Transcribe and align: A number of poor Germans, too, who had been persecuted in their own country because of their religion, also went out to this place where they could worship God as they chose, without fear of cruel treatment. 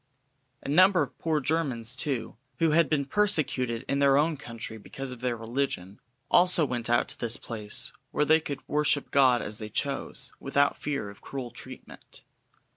A 0.63 0.67
number 0.67 1.03
of 1.03 1.15
poor 1.19 1.39
Germans, 1.39 1.95
too, 1.95 2.35
who 2.57 2.71
had 2.71 2.89
been 2.89 3.05
persecuted 3.05 3.85
in 3.87 3.99
their 3.99 4.17
own 4.17 4.35
country 4.35 4.79
because 4.79 5.11
of 5.11 5.21
their 5.21 5.37
religion, 5.37 5.99
also 6.31 6.65
went 6.65 6.89
out 6.89 7.07
to 7.09 7.19
this 7.19 7.37
place 7.37 7.91
where 8.09 8.25
they 8.25 8.39
could 8.39 8.67
worship 8.67 9.11
God 9.11 9.43
as 9.43 9.59
they 9.59 9.69
chose, 9.69 10.31
without 10.39 10.75
fear 10.81 11.11
of 11.11 11.21
cruel 11.21 11.51
treatment. 11.51 12.23